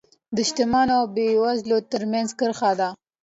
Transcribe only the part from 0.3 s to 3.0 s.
د شتمنو او بېوزلو ترمنځ کرښه ده.